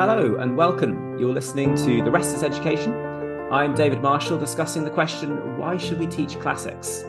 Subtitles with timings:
[0.00, 1.18] Hello and welcome.
[1.18, 2.94] You're listening to The Rest is Education.
[3.52, 7.04] I'm David Marshall discussing the question why should we teach classics?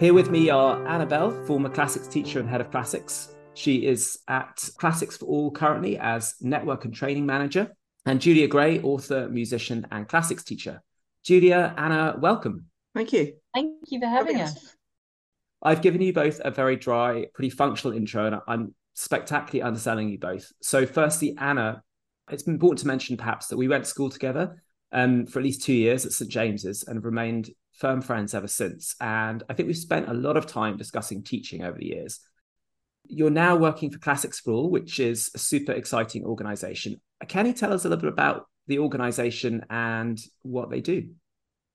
[0.00, 3.34] Here with me are Anna Bell, former classics teacher and head of classics.
[3.52, 8.80] She is at Classics for All currently as network and training manager, and Julia Gray,
[8.80, 10.82] author, musician, and classics teacher.
[11.24, 12.70] Julia, Anna, welcome.
[12.94, 13.34] Thank you.
[13.52, 14.74] Thank you for having us.
[15.60, 20.18] I've given you both a very dry, pretty functional intro, and I'm spectacularly underselling you
[20.18, 20.50] both.
[20.62, 21.82] So, firstly, Anna,
[22.30, 25.62] it's important to mention perhaps that we went to school together um, for at least
[25.62, 28.94] two years at St James's and have remained firm friends ever since.
[29.00, 32.20] And I think we've spent a lot of time discussing teaching over the years.
[33.06, 37.00] You're now working for Classics for All, which is a super exciting organization.
[37.28, 41.10] Can you tell us a little bit about the organization and what they do?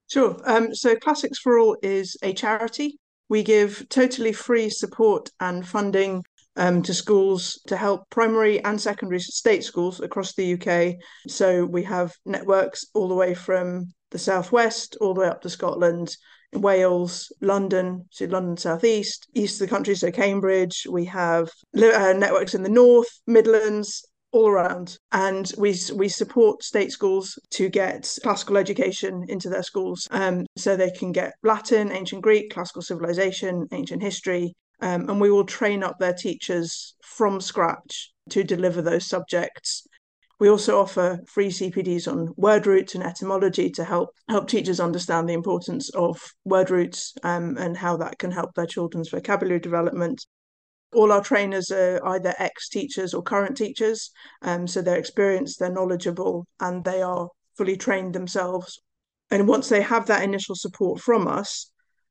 [0.09, 0.35] Sure.
[0.45, 2.99] Um, so, Classics for All is a charity.
[3.27, 6.23] We give totally free support and funding
[6.55, 10.95] um, to schools to help primary and secondary state schools across the UK.
[11.27, 15.49] So we have networks all the way from the southwest all the way up to
[15.49, 16.15] Scotland,
[16.53, 20.87] Wales, London, so London southeast, east of the country, so Cambridge.
[20.89, 26.91] We have uh, networks in the north, Midlands, all around and we we support state
[26.91, 32.21] schools to get classical education into their schools um, so they can get latin ancient
[32.21, 38.11] greek classical civilization ancient history um, and we will train up their teachers from scratch
[38.29, 39.87] to deliver those subjects.
[40.39, 45.27] We also offer free CPDs on word roots and etymology to help help teachers understand
[45.27, 50.25] the importance of word roots um, and how that can help their children's vocabulary development.
[50.93, 55.71] All our trainers are either ex teachers or current teachers, um, so they're experienced, they're
[55.71, 57.27] knowledgeable, and they are
[57.57, 58.81] fully trained themselves.
[59.29, 61.69] And once they have that initial support from us,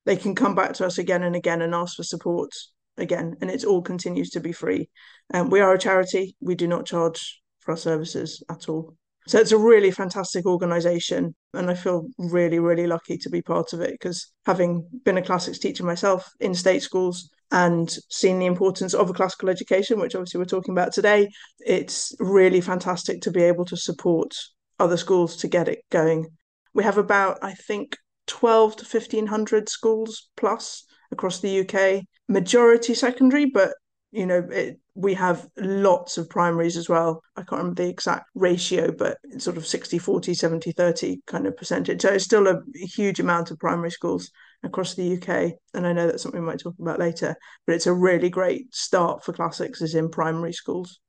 [0.09, 2.51] they can come back to us again and again and ask for support
[2.97, 4.89] again, and it all continues to be free.
[5.35, 8.97] Um, we are a charity; we do not charge for our services at all.
[9.27, 13.75] So it's a really fantastic organisation, and I feel really, really lucky to be part
[13.75, 18.47] of it because having been a classics teacher myself in state schools and seen the
[18.47, 21.29] importance of a classical education, which obviously we're talking about today,
[21.61, 24.35] it's really fantastic to be able to support
[24.79, 26.29] other schools to get it going.
[26.73, 33.47] We have about, I think, 12 to 1500 schools plus across the UK, majority secondary,
[33.47, 33.73] but
[34.11, 37.23] you know, it, we have lots of primaries as well.
[37.37, 41.47] I can't remember the exact ratio, but it's sort of 60, 40, 70, 30 kind
[41.47, 42.03] of percentage.
[42.03, 44.31] So it's still a huge amount of primary schools
[44.63, 45.53] across the UK.
[45.75, 47.37] And I know that's something we might talk about later,
[47.67, 51.01] but it's a really great start for classics is in primary schools.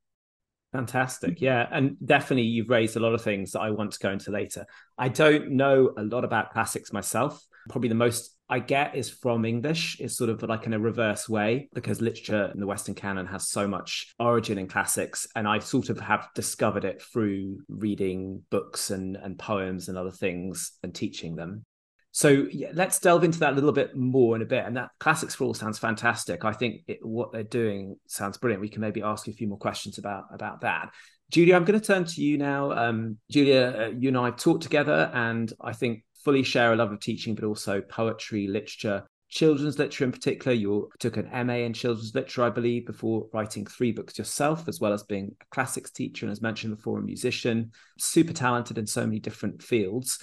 [0.72, 1.36] Fantastic.
[1.36, 1.46] Mm-hmm.
[1.46, 1.68] Yeah.
[1.72, 4.66] And definitely you've raised a lot of things that I want to go into later.
[4.98, 7.44] I don't know a lot about classics myself.
[7.70, 11.30] Probably the most I get is from English, is sort of like in a reverse
[11.30, 15.28] way, because literature in the Western canon has so much origin in classics.
[15.36, 20.12] And I sort of have discovered it through reading books and, and poems and other
[20.12, 21.64] things and teaching them.
[22.12, 24.66] So yeah, let's delve into that a little bit more in a bit.
[24.66, 26.44] And that classics for all sounds fantastic.
[26.44, 28.62] I think it, what they're doing sounds brilliant.
[28.62, 30.92] We can maybe ask you a few more questions about about that.
[31.32, 32.72] Julia, I'm going to turn to you now.
[32.72, 36.76] Um, Julia, uh, you and I have talked together, and I think fully share a
[36.76, 40.54] love of teaching, but also poetry, literature, children's literature in particular.
[40.54, 44.80] You took an MA in children's literature, I believe, before writing three books yourself, as
[44.80, 47.72] well as being a classics teacher and, as mentioned before, a musician.
[48.00, 50.18] Super talented in so many different fields.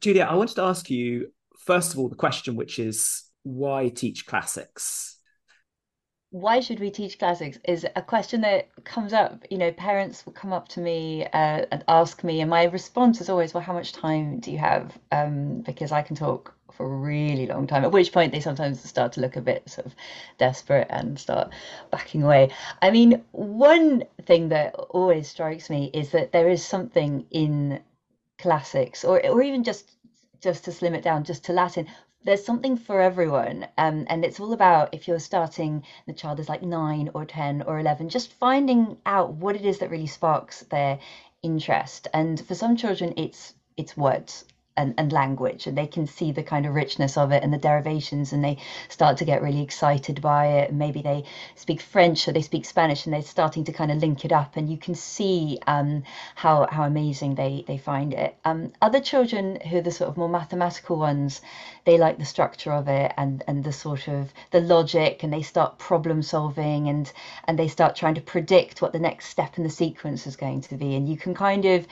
[0.00, 4.26] Julia, I wanted to ask you, first of all, the question, which is why teach
[4.26, 5.16] classics?
[6.30, 9.44] Why should we teach classics is a question that comes up.
[9.50, 13.22] You know, parents will come up to me uh, and ask me, and my response
[13.22, 16.84] is always, "Well, how much time do you have?" Um, because I can talk for
[16.84, 17.82] a really long time.
[17.82, 19.94] At which point they sometimes start to look a bit sort of
[20.36, 21.50] desperate and start
[21.90, 22.50] backing away.
[22.82, 27.80] I mean, one thing that always strikes me is that there is something in
[28.38, 29.90] classics or or even just
[30.40, 31.86] just to slim it down just to latin
[32.24, 33.66] there's something for everyone.
[33.78, 37.62] Um, and it's all about if you're starting the child is like 9 or 10
[37.62, 40.98] or 11 just finding out what it is that really sparks their
[41.42, 42.08] interest.
[42.12, 44.44] And for some children it's it's words
[44.78, 47.58] and, and language and they can see the kind of richness of it and the
[47.58, 48.56] derivations and they
[48.88, 50.72] start to get really excited by it.
[50.72, 51.24] Maybe they
[51.56, 54.56] speak french or they speak spanish and they're starting to kind of link it up
[54.56, 56.04] and you can see um,
[56.36, 58.36] how, how amazing they, they find it.
[58.44, 61.42] Um, other children who are the sort of more mathematical ones
[61.84, 65.42] they like the structure of it and, and the sort of the logic and they
[65.42, 67.12] start problem solving and
[67.44, 70.60] and they start trying to predict what the next step in the sequence is going
[70.60, 70.94] to be.
[70.94, 71.86] And you can kind of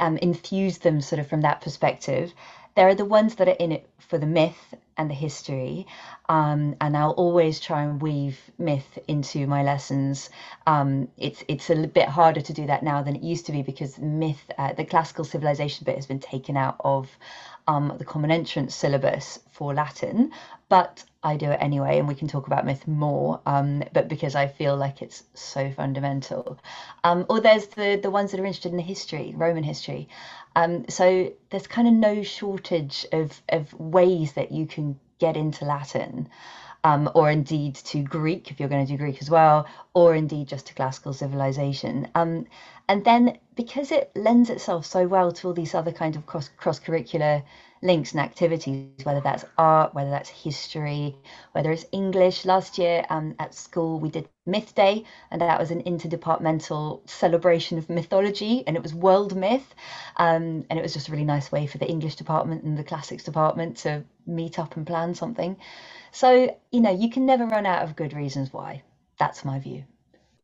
[0.00, 2.34] um, infuse them sort of from that perspective.
[2.76, 5.86] There are the ones that are in it for the myth and the history.
[6.28, 10.30] Um, and I'll always try and weave myth into my lessons.
[10.66, 13.62] Um, it's it's a bit harder to do that now than it used to be
[13.62, 17.08] because myth, uh, the classical civilization bit, has been taken out of
[17.68, 20.32] um, the common entrance syllabus for Latin.
[20.68, 23.40] But I do it anyway, and we can talk about myth more.
[23.46, 26.58] Um, but because I feel like it's so fundamental,
[27.04, 30.08] um, or there's the the ones that are interested in the history, Roman history.
[30.56, 35.64] Um, so there's kind of no shortage of of ways that you can get into
[35.64, 36.28] Latin.
[36.84, 40.46] Um, or indeed to Greek if you're going to do Greek as well, or indeed
[40.46, 42.06] just to classical civilization.
[42.14, 42.46] Um,
[42.88, 46.48] and then because it lends itself so well to all these other kind of cross
[46.56, 47.42] cross curricular
[47.82, 51.16] links and activities, whether that's art, whether that's history,
[51.52, 52.44] whether it's English.
[52.44, 57.78] Last year um, at school, we did Myth Day, and that was an interdepartmental celebration
[57.78, 59.74] of mythology, and it was world myth.
[60.18, 62.84] Um, and it was just a really nice way for the English department and the
[62.84, 65.56] classics department to meet up and plan something.
[66.12, 68.82] So, you know, you can never run out of good reasons why.
[69.18, 69.84] That's my view.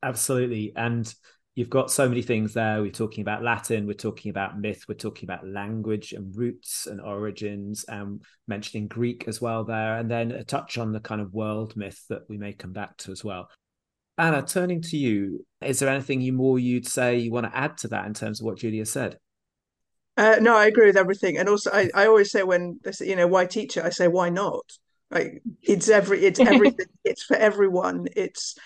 [0.03, 0.73] Absolutely.
[0.77, 1.13] And
[1.55, 2.81] you've got so many things there.
[2.81, 7.01] We're talking about Latin, we're talking about myth, we're talking about language and roots and
[7.01, 11.35] origins, and mentioning Greek as well there, and then a touch on the kind of
[11.35, 13.49] world myth that we may come back to as well.
[14.19, 17.79] Anna, turning to you, is there anything you more you'd say you want to add
[17.79, 19.19] to that in terms of what Julia said?
[20.17, 23.09] Uh, no, I agree with everything, and also I, I always say when they say,
[23.09, 24.65] you know, why teach it, I say why not.
[25.11, 26.87] Like it's every it's everything.
[27.05, 28.07] it's for everyone.
[28.17, 28.57] It's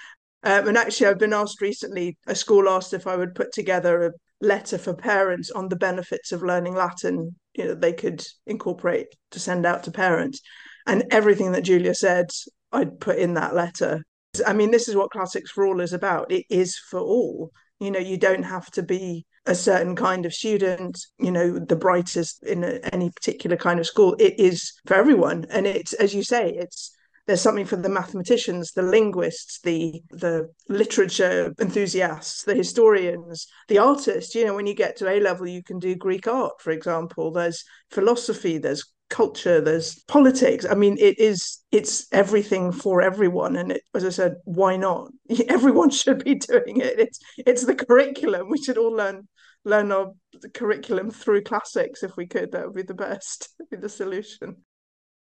[0.46, 4.06] um, and actually, I've been asked recently, a school asked if I would put together
[4.06, 9.08] a letter for parents on the benefits of learning Latin, you know, they could incorporate
[9.32, 10.40] to send out to parents.
[10.86, 12.30] And everything that Julia said,
[12.70, 14.04] I'd put in that letter.
[14.46, 16.30] I mean, this is what Classics for All is about.
[16.30, 17.50] It is for all.
[17.80, 21.74] You know, you don't have to be a certain kind of student, you know, the
[21.74, 22.62] brightest in
[22.92, 24.14] any particular kind of school.
[24.20, 25.46] It is for everyone.
[25.50, 26.95] And it's, as you say, it's
[27.26, 34.34] there's something for the mathematicians, the linguists, the the literature enthusiasts, the historians, the artists.
[34.34, 37.32] You know, when you get to A level, you can do Greek art, for example.
[37.32, 40.66] There's philosophy, there's culture, there's politics.
[40.68, 43.56] I mean, it is it's everything for everyone.
[43.56, 45.10] And it, as I said, why not?
[45.48, 46.98] Everyone should be doing it.
[47.00, 48.48] It's it's the curriculum.
[48.50, 49.26] We should all learn
[49.64, 50.12] learn our
[50.54, 52.52] curriculum through classics if we could.
[52.52, 53.48] That would be the best.
[53.70, 54.58] be the solution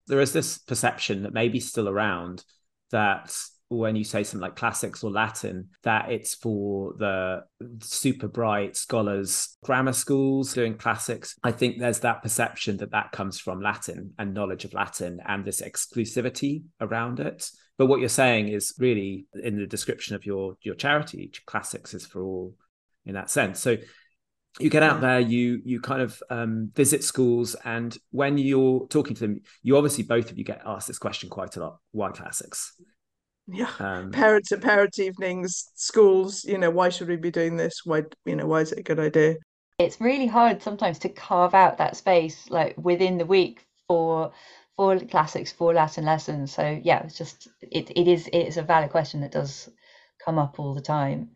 [0.09, 2.45] there is this perception that maybe still around
[2.91, 3.33] that
[3.71, 7.43] when you say something like classics or Latin, that it's for the
[7.81, 11.37] super bright scholars, grammar schools doing classics.
[11.43, 15.45] I think there's that perception that that comes from Latin and knowledge of Latin and
[15.45, 17.51] this exclusivity around it.
[17.77, 22.07] But what you're saying is really in the description of your your charity, classics is
[22.07, 22.55] for all
[23.05, 23.61] in that sense.
[23.61, 23.77] So
[24.61, 29.15] you get out there you you kind of um, visit schools and when you're talking
[29.15, 32.11] to them you obviously both of you get asked this question quite a lot why
[32.11, 32.75] classics?
[33.47, 33.71] Yeah.
[33.79, 37.83] Um, parents at parents evenings schools you know why should we be doing this?
[37.85, 39.37] Why you know why is it a good idea?
[39.79, 44.33] It's really hard sometimes to carve out that space like within the week for
[44.77, 46.53] for classics for latin lessons.
[46.53, 49.71] So yeah it's just it, it is it is a valid question that does
[50.23, 51.31] come up all the time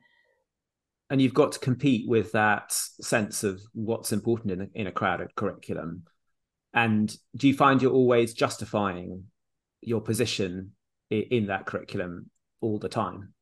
[1.13, 4.91] and you've got to compete with that sense of what's important in a, in a
[4.91, 6.05] crowded curriculum.
[6.73, 9.25] And do you find you're always justifying
[9.83, 10.73] your position
[11.11, 12.31] in, in that curriculum
[12.63, 13.35] all the time?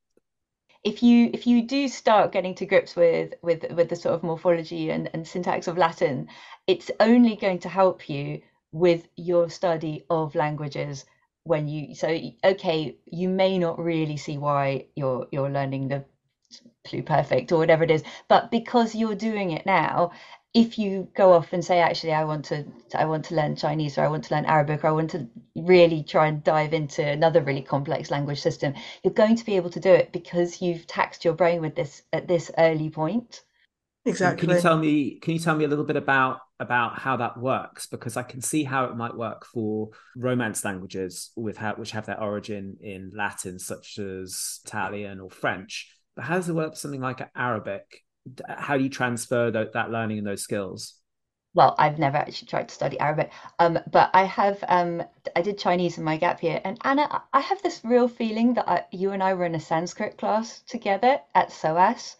[0.82, 4.24] If you if you do start getting to grips with with with the sort of
[4.24, 6.26] morphology and, and syntax of latin
[6.66, 8.40] it's only going to help you
[8.72, 11.04] with your study of languages
[11.44, 16.02] when you so okay you may not really see why you're you're learning the
[16.84, 18.02] pluperfect or whatever it is.
[18.28, 20.12] But because you're doing it now
[20.52, 22.64] if you go off and say actually i want to
[22.96, 25.28] i want to learn chinese or i want to learn arabic or i want to
[25.54, 29.70] really try and dive into another really complex language system you're going to be able
[29.70, 33.42] to do it because you've taxed your brain with this at this early point.
[34.06, 34.46] Exactly.
[34.46, 37.38] Can you tell me can you tell me a little bit about about how that
[37.38, 37.86] works?
[37.86, 42.06] Because i can see how it might work for romance languages with how which have
[42.06, 46.78] their origin in latin such as italian or french but how does it work for
[46.78, 47.84] something like Arabic?
[48.48, 50.94] How do you transfer that, that learning and those skills?
[51.54, 54.62] Well, I've never actually tried to study Arabic, um, but I have.
[54.68, 55.02] Um,
[55.34, 58.68] I did Chinese in my gap year, and Anna, I have this real feeling that
[58.68, 62.16] I, you and I were in a Sanskrit class together at SOAS.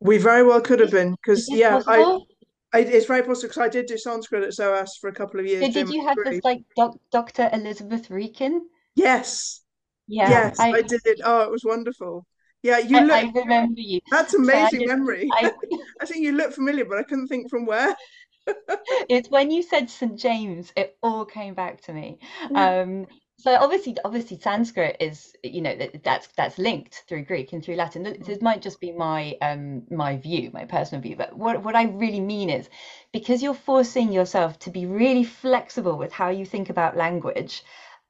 [0.00, 2.20] We very well could have been, because yeah, I,
[2.72, 5.46] I, it's very possible because I did do Sanskrit at SOAS for a couple of
[5.46, 5.64] years.
[5.64, 7.48] So did you have this like doc, Dr.
[7.52, 8.62] Elizabeth Rieken?
[8.96, 9.62] Yes.
[10.08, 10.28] Yeah.
[10.28, 11.00] Yes, I, I did.
[11.24, 12.26] Oh, it was wonderful.
[12.66, 13.12] Yeah, you look.
[13.12, 14.00] I remember you.
[14.10, 15.28] That's amazing so memory.
[15.32, 15.52] I,
[16.00, 17.94] I think you look familiar, but I couldn't think from where.
[19.08, 20.18] it's when you said St.
[20.18, 22.18] James, it all came back to me.
[22.56, 23.06] Um,
[23.38, 27.76] so obviously, obviously, Sanskrit is you know that, that's that's linked through Greek and through
[27.76, 28.02] Latin.
[28.26, 31.84] This might just be my um my view, my personal view, but what what I
[31.84, 32.68] really mean is
[33.12, 37.62] because you're forcing yourself to be really flexible with how you think about language.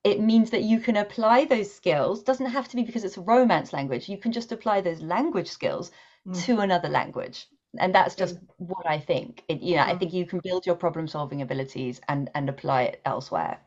[0.07, 2.23] It means that you can apply those skills.
[2.23, 4.09] Doesn't have to be because it's a Romance language.
[4.09, 5.91] You can just apply those language skills
[6.27, 6.45] mm.
[6.45, 7.47] to another language
[7.79, 9.43] and that's just what I think.
[9.49, 9.99] It, you know, I mm.
[9.99, 13.59] think you can build your problem solving abilities and and apply it elsewhere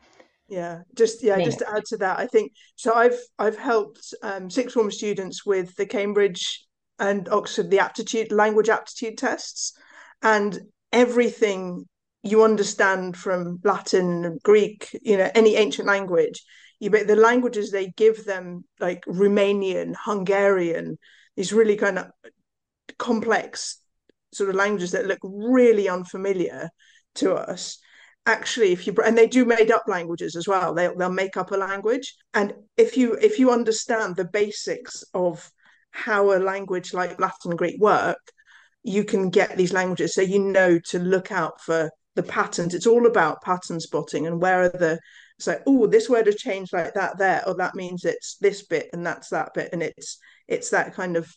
[0.50, 4.50] yeah just yeah just to add to that i think so i've i've helped um,
[4.50, 6.66] sixth form students with the cambridge
[6.98, 9.72] and oxford the aptitude language aptitude tests
[10.22, 10.60] and
[10.92, 11.86] everything
[12.22, 16.42] you understand from latin greek you know any ancient language
[16.78, 20.98] you bet the languages they give them like romanian hungarian
[21.36, 22.10] these really kind of
[22.98, 23.78] complex
[24.32, 26.68] sort of languages that look really unfamiliar
[27.14, 27.78] to us
[28.26, 30.74] actually if you and they do made up languages as well.
[30.74, 32.14] They'll, they'll make up a language.
[32.34, 35.50] And if you if you understand the basics of
[35.90, 38.18] how a language like latin and greek work
[38.82, 40.14] you can get these languages.
[40.14, 44.40] So you know to look out for the patterns it's all about pattern spotting and
[44.40, 44.98] where are the
[45.38, 48.66] it's like oh this word has changed like that there or that means it's this
[48.66, 51.30] bit and that's that bit and it's it's that kind of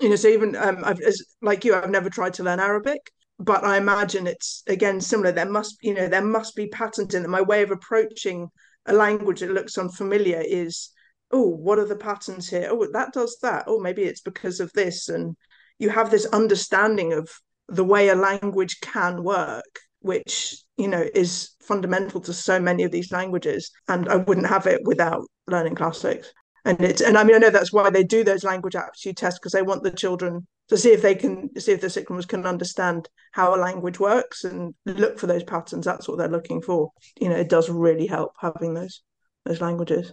[0.00, 3.10] you know so even um i've as, like you i've never tried to learn arabic
[3.38, 5.32] but I imagine it's again similar.
[5.32, 7.28] There must, you know, there must be patterns in it.
[7.28, 8.48] My way of approaching
[8.86, 10.90] a language that looks unfamiliar is,
[11.30, 12.68] oh, what are the patterns here?
[12.70, 13.64] Oh, that does that.
[13.66, 15.08] Oh, maybe it's because of this.
[15.08, 15.36] And
[15.78, 17.28] you have this understanding of
[17.68, 22.90] the way a language can work, which, you know, is fundamental to so many of
[22.90, 23.70] these languages.
[23.88, 26.32] And I wouldn't have it without learning classics.
[26.64, 29.38] And it's and I mean I know that's why they do those language aptitude tests
[29.38, 32.24] because they want the children to see if they can see if the sixth formers
[32.24, 35.84] can understand how a language works and look for those patterns.
[35.84, 36.90] That's what they're looking for.
[37.20, 39.02] You know, it does really help having those
[39.44, 40.12] those languages.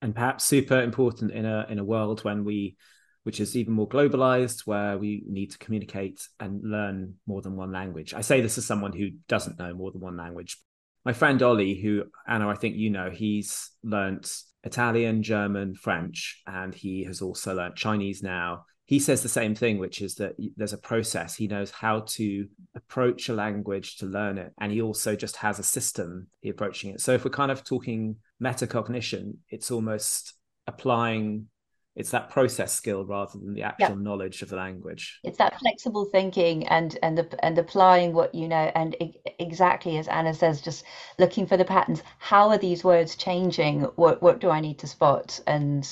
[0.00, 2.76] And perhaps super important in a in a world when we
[3.24, 7.72] which is even more globalized, where we need to communicate and learn more than one
[7.72, 8.14] language.
[8.14, 10.58] I say this as someone who doesn't know more than one language.
[11.04, 14.32] My friend Ollie, who Anna, I think you know, he's learnt
[14.64, 19.78] Italian, German, French, and he has also learnt Chinese now he says the same thing,
[19.78, 21.34] which is that there's a process.
[21.34, 24.52] He knows how to approach a language to learn it.
[24.60, 27.00] And he also just has a system he approaching it.
[27.00, 30.34] So if we're kind of talking metacognition, it's almost
[30.66, 31.46] applying
[31.94, 33.94] it's that process skill rather than the actual yeah.
[34.02, 35.20] knowledge of the language.
[35.24, 38.96] It's that flexible thinking and and the and applying what you know and
[39.38, 40.84] exactly as anna says just
[41.18, 42.02] looking for the patterns.
[42.18, 43.82] How are these words changing?
[43.96, 45.38] What what do i need to spot?
[45.46, 45.86] And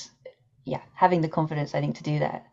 [0.65, 2.45] yeah having the confidence i think to do that.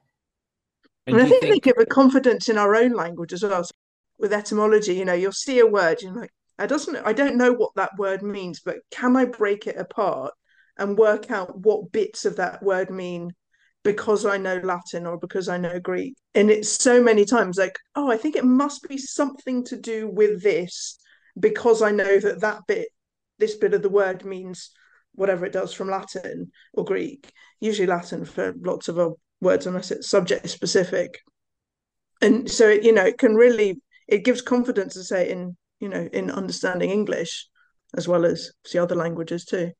[1.06, 3.64] And, and I think, think, they give a confidence in our own language as well.
[3.64, 3.70] So
[4.18, 7.52] with etymology, you know, you'll see a word, you're like, I doesn't I don't know
[7.52, 10.34] what that word means, but can I break it apart
[10.78, 13.32] and work out what bits of that word mean
[13.84, 16.14] because I know Latin or because I know Greek?
[16.34, 20.08] And it's so many times like, oh, I think it must be something to do
[20.08, 20.98] with this
[21.38, 22.88] because I know that that bit,
[23.38, 24.70] this bit of the word means
[25.14, 27.30] whatever it does from Latin or Greek,
[27.60, 31.18] usually Latin for lots of words unless it's subject specific.
[32.20, 35.88] And so it, you know it can really it gives confidence to say in you
[35.88, 37.46] know in understanding english
[37.96, 39.70] as well as the other languages too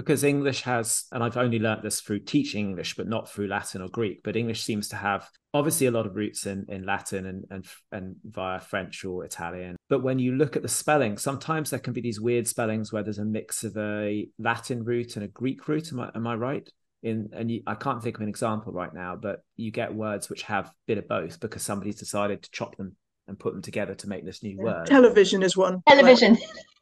[0.00, 3.82] because english has and i've only learnt this through teaching english but not through latin
[3.82, 7.26] or greek but english seems to have obviously a lot of roots in in latin
[7.26, 11.68] and and and via french or italian but when you look at the spelling sometimes
[11.68, 15.24] there can be these weird spellings where there's a mix of a latin root and
[15.24, 16.68] a greek root am i, am I right
[17.02, 20.28] in and you, I can't think of an example right now, but you get words
[20.28, 22.94] which have a bit of both because somebody's decided to chop them
[23.26, 24.86] and put them together to make this new word.
[24.86, 25.82] Television is one.
[25.88, 26.36] Television.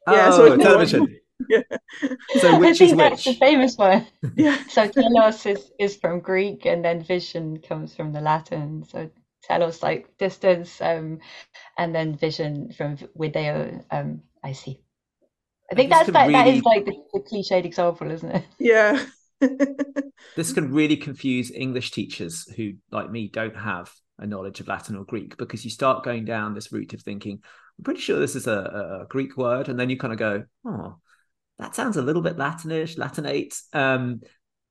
[0.07, 1.19] yeah, oh, so television.
[1.47, 1.61] Yeah.
[2.39, 3.39] So which I think is that's which?
[3.39, 4.07] the famous one.
[4.35, 4.57] yeah.
[4.69, 8.83] So telos is, is from Greek and then vision comes from the Latin.
[8.83, 9.09] So
[9.43, 11.19] telos like distance, um,
[11.77, 13.83] and then vision from video.
[13.91, 14.81] Um, I see.
[15.71, 16.33] I think that's that, really...
[16.33, 18.45] that is like the, the cliched example, isn't it?
[18.57, 19.05] Yeah
[20.35, 24.95] this can really confuse English teachers who, like me, don't have a knowledge of Latin
[24.95, 27.39] or Greek because you start going down this route of thinking,
[27.77, 29.69] I'm pretty sure this is a, a Greek word.
[29.69, 30.97] And then you kind of go, oh,
[31.59, 33.61] that sounds a little bit Latinish, Latinate.
[33.73, 34.21] Um,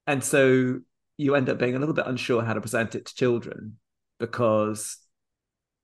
[0.07, 0.81] and so
[1.17, 3.79] you end up being a little bit unsure how to present it to children
[4.19, 4.97] because,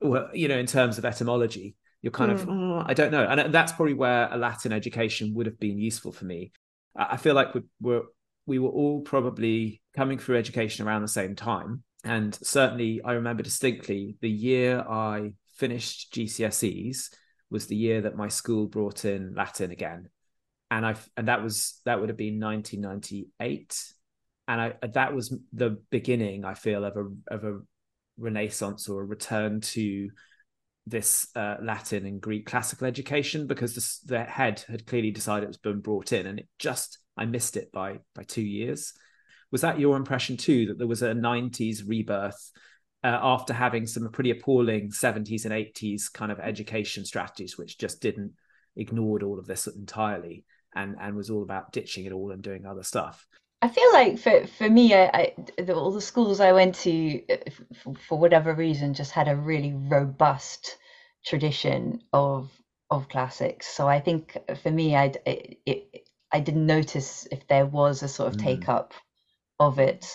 [0.00, 2.34] well, you know, in terms of etymology, you're kind mm.
[2.34, 3.26] of, oh, I don't know.
[3.26, 6.52] And that's probably where a Latin education would have been useful for me.
[6.96, 7.49] I feel like
[7.80, 8.02] we're
[8.46, 11.82] we were all probably coming through education around the same time.
[12.04, 17.08] And certainly, I remember distinctly the year I finished GCSEs
[17.50, 20.11] was the year that my school brought in Latin again,
[20.75, 23.93] and I and that was that would have been 1998,
[24.49, 27.61] and I that was the beginning I feel of a of a
[28.19, 30.11] renaissance or a return to
[30.87, 35.57] this uh, Latin and Greek classical education because the, head had clearly decided it was
[35.59, 38.95] been brought in, and it just I missed it by by two years.
[39.52, 40.66] Was that your impression too?
[40.66, 42.50] That there was a '90s rebirth
[43.04, 48.02] uh, after having some pretty appalling 70s and 80s kind of education strategies, which just
[48.02, 48.33] didn't
[48.75, 52.66] ignored all of this entirely and and was all about ditching it all and doing
[52.66, 53.26] other stuff.
[53.62, 57.23] I feel like for for me, I, I the, all the schools I went to,
[57.83, 60.76] for, for whatever reason, just had a really robust
[61.25, 62.50] tradition of
[62.90, 63.66] of classics.
[63.66, 68.35] So I think for me, I it, I didn't notice if there was a sort
[68.35, 68.45] of mm.
[68.45, 68.93] take up
[69.61, 70.07] of it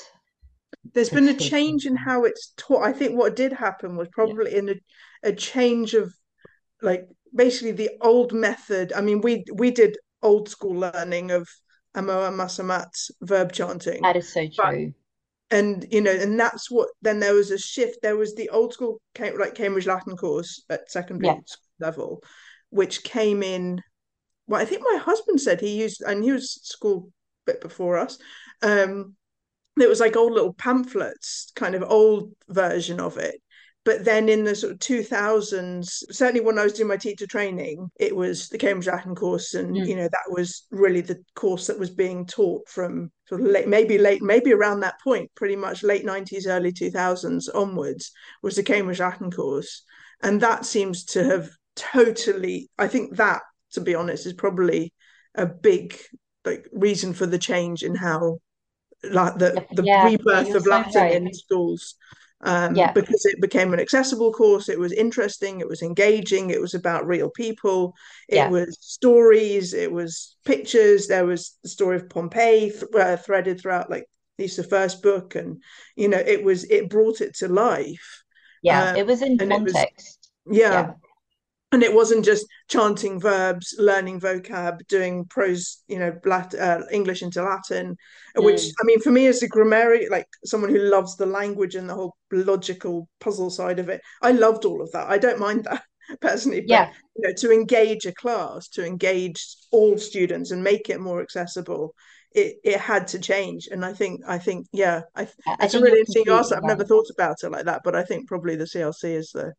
[0.93, 2.83] there's been a change in how it's taught.
[2.83, 4.57] I think what did happen was probably yeah.
[4.57, 4.75] in a,
[5.23, 6.13] a change of
[6.81, 8.93] like basically the old method.
[8.93, 11.47] I mean, we we did old school learning of
[11.95, 14.01] Amoa Masamat's verb chanting.
[14.01, 14.93] That is so true.
[15.49, 17.99] But, and you know, and that's what then there was a shift.
[18.01, 21.41] There was the old school like Cambridge Latin course at secondary yeah.
[21.79, 22.23] level,
[22.69, 23.81] which came in.
[24.47, 27.11] Well, I think my husband said he used, and he was school
[27.45, 28.17] bit before us.
[28.61, 29.15] Um,
[29.79, 33.41] it was like old little pamphlets, kind of old version of it.
[33.89, 37.89] But then in the sort of 2000s, certainly when I was doing my teacher training,
[37.99, 39.55] it was the Cambridge Latin course.
[39.55, 39.83] And, mm.
[39.83, 43.67] you know, that was really the course that was being taught from sort of late,
[43.67, 48.11] maybe late, maybe around that point, pretty much late 90s, early 2000s onwards,
[48.43, 49.81] was the Cambridge Latin course.
[50.21, 53.41] And that seems to have totally, I think that,
[53.71, 54.93] to be honest, is probably
[55.33, 55.97] a big
[56.45, 58.37] like reason for the change in how
[59.01, 61.15] like the the yeah, rebirth of Latin right.
[61.15, 61.95] in schools.
[62.41, 62.93] Um, yeah.
[62.93, 64.69] because it became an accessible course.
[64.69, 65.59] It was interesting.
[65.59, 66.49] It was engaging.
[66.49, 67.95] It was about real people.
[68.29, 68.49] It yeah.
[68.49, 69.73] was stories.
[69.73, 71.07] It was pictures.
[71.07, 74.05] There was the story of Pompeii th- uh, threaded throughout, like
[74.37, 75.61] it's the first book, and
[75.95, 78.23] you know, it was it brought it to life.
[78.63, 80.29] Yeah, uh, it was in context.
[80.45, 80.91] Was, yeah, yeah,
[81.71, 87.43] and it wasn't just chanting verbs learning vocab doing prose you know uh, english into
[87.43, 87.95] latin
[88.37, 88.43] mm.
[88.43, 91.89] which i mean for me as a grammarian like someone who loves the language and
[91.89, 95.63] the whole logical puzzle side of it i loved all of that i don't mind
[95.63, 95.83] that
[96.21, 96.91] personally but yeah.
[97.15, 101.93] you know to engage a class to engage all students and make it more accessible
[102.31, 105.79] it, it had to change and i think i think yeah i, I it's a
[105.79, 108.65] really interesting answer i've never thought about it like that but i think probably the
[108.65, 109.53] clc is the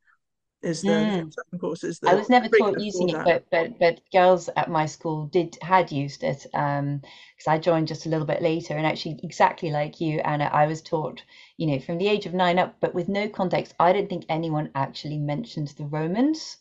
[0.62, 1.60] is the mm.
[1.60, 2.00] courses.
[2.06, 5.90] I was never taught using it, but but but girls at my school did had
[5.90, 7.00] used it because um,
[7.46, 10.82] I joined just a little bit later, and actually exactly like you, Anna, I was
[10.82, 11.22] taught
[11.56, 13.74] you know from the age of nine up, but with no context.
[13.80, 16.58] I don't think anyone actually mentioned the Romans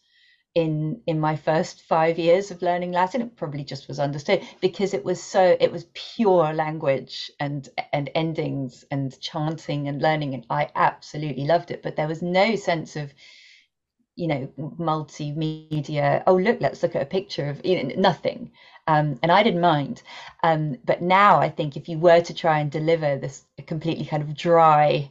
[0.55, 3.21] in in my first five years of learning Latin.
[3.21, 8.09] It probably just was understood because it was so it was pure language and and
[8.15, 11.83] endings and chanting and learning, and I absolutely loved it.
[11.83, 13.13] But there was no sense of
[14.19, 18.51] you know multimedia oh look let's look at a picture of you know, nothing.
[18.87, 20.01] Um, and i didn't mind.
[20.43, 24.21] Um, but now i think if you were to try and deliver this completely kind
[24.21, 25.09] of dry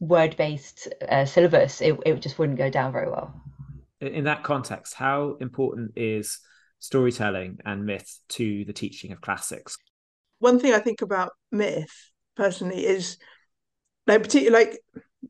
[0.00, 3.32] word-based uh, syllabus it, it just wouldn't go down very well.
[4.00, 6.40] In that context how important is
[6.80, 9.76] storytelling and myth to the teaching of classics?
[10.40, 13.16] One thing i think about myth personally is
[14.08, 14.78] like particularly like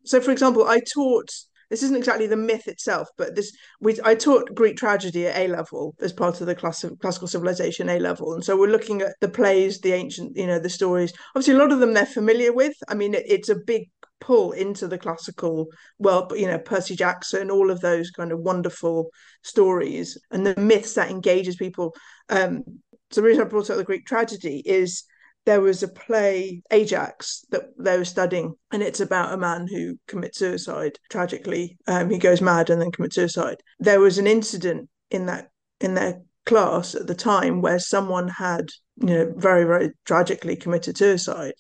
[0.05, 1.31] so for example i taught
[1.75, 5.49] this isn't exactly the myth itself, but this we I taught Greek tragedy at A
[5.49, 9.17] level as part of the class, classical civilization A level, and so we're looking at
[9.21, 11.13] the plays, the ancient, you know, the stories.
[11.35, 12.77] Obviously, a lot of them they're familiar with.
[12.87, 13.89] I mean, it, it's a big
[14.21, 15.67] pull into the classical
[15.99, 19.11] but you know, Percy Jackson, all of those kind of wonderful
[19.43, 21.93] stories and the myths that engages people.
[22.29, 22.63] Um,
[23.11, 25.03] so the reason I brought up the Greek tragedy is
[25.45, 29.99] there was a play ajax that they were studying and it's about a man who
[30.07, 31.77] commits suicide tragically.
[31.87, 33.59] Um, he goes mad and then commits suicide.
[33.79, 38.71] There was an incident in that in their class at the time where someone had
[38.97, 41.55] you know very very tragically committed suicide.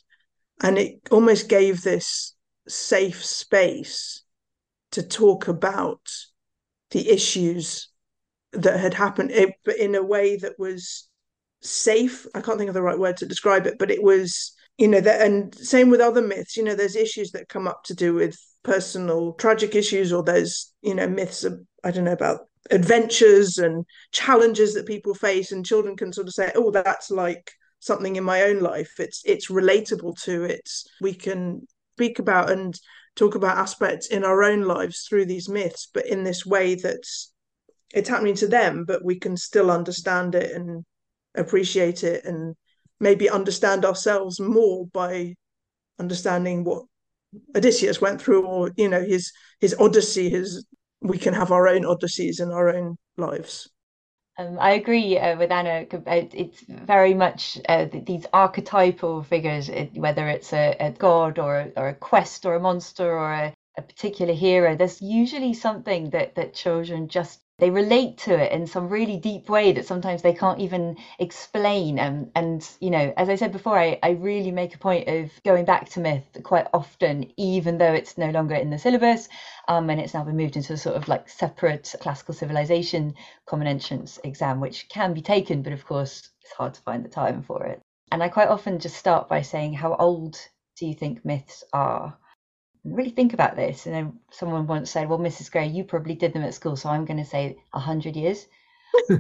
[0.62, 2.34] And it almost gave this
[2.66, 4.22] safe space
[4.92, 6.00] to talk about
[6.90, 7.88] the issues
[8.52, 9.32] that had happened
[9.64, 11.08] but in a way that was
[11.64, 12.26] safe.
[12.34, 15.00] I can't think of the right word to describe it, but it was, you know,
[15.00, 18.14] that and same with other myths, you know, there's issues that come up to do
[18.14, 23.58] with personal tragic issues, or there's, you know, myths of, I don't know, about adventures
[23.58, 27.50] and challenges that people face, and children can sort of say, oh, that's like
[27.80, 28.98] something in my own life.
[28.98, 30.68] It's it's relatable to it.
[31.00, 32.78] We can speak about and
[33.14, 37.32] talk about aspects in our own lives through these myths, but in this way that's
[37.92, 40.84] it's happening to them, but we can still understand it and
[41.34, 42.54] appreciate it and
[43.00, 45.34] maybe understand ourselves more by
[45.98, 46.84] understanding what
[47.56, 50.64] Odysseus went through or you know his his odyssey his
[51.00, 53.68] we can have our own odysseys in our own lives
[54.36, 55.86] um, I agree uh, with Anna.
[56.06, 61.94] It's very much uh, these archetypal figures, whether it's a, a god or, or a
[61.94, 64.74] quest or a monster or a, a particular hero.
[64.74, 69.48] There's usually something that, that children just they relate to it in some really deep
[69.48, 71.98] way that sometimes they can't even explain.
[71.98, 75.30] And and you know as i said before i, I really make a point of
[75.44, 79.28] going back to myth quite often even though it's no longer in the syllabus
[79.68, 83.14] um, and it's now been moved into a sort of like separate classical civilization
[83.46, 87.08] common entrance exam which can be taken but of course it's hard to find the
[87.08, 87.80] time for it.
[88.12, 90.36] And i quite often just start by saying how old
[90.76, 92.16] do you think myths are
[92.84, 93.86] really think about this.
[93.86, 95.50] And then someone once said, well, Mrs.
[95.50, 96.76] Gray, you probably did them at school.
[96.76, 98.46] So I'm going to say 100 years.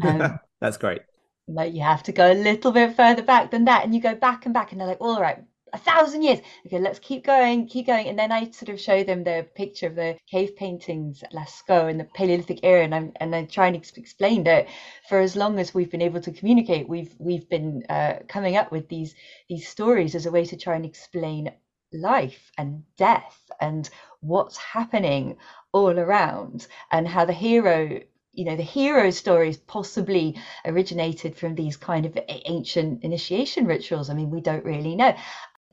[0.04, 1.02] Um, That's great.
[1.48, 3.84] But you have to go a little bit further back than that.
[3.84, 5.42] And you go back and back, and they're like, all right,
[5.74, 6.38] a thousand years.
[6.64, 8.06] Okay, let's keep going, keep going.
[8.06, 11.90] And then I sort of show them the picture of the cave paintings at Lascaux
[11.90, 14.68] in the Paleolithic era, and I'm and I try and explain that
[15.08, 18.70] for as long as we've been able to communicate, we've we've been uh, coming up
[18.70, 19.14] with these
[19.48, 21.52] these stories as a way to try and explain
[21.94, 23.88] life and death and
[24.20, 25.36] what's happening
[25.72, 28.00] all around and how the hero
[28.32, 34.10] you know the hero stories possibly originated from these kind of ancient initiation rituals.
[34.10, 35.14] I mean we don't really know.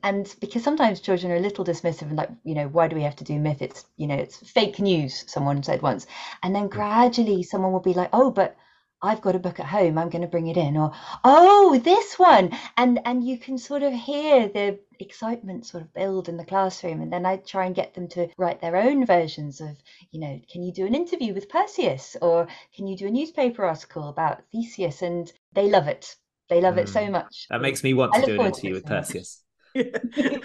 [0.04, 3.02] And because sometimes children are a little dismissive and like you know why do we
[3.02, 3.62] have to do myth?
[3.62, 6.06] It's you know it's fake news someone said once.
[6.42, 6.68] And then hmm.
[6.68, 8.56] gradually someone will be like oh but
[9.02, 10.92] I've got a book at home, I'm going to bring it in, or
[11.24, 16.28] oh, this one, and and you can sort of hear the excitement sort of build
[16.28, 19.60] in the classroom, and then I try and get them to write their own versions
[19.60, 19.76] of,
[20.12, 23.64] you know, can you do an interview with Perseus, or can you do a newspaper
[23.64, 26.14] article about Theseus, and they love it.
[26.48, 26.82] They love mm.
[26.82, 27.12] it so hmm.
[27.12, 27.46] much.
[27.50, 29.42] That makes me want to do an interview with Perseus.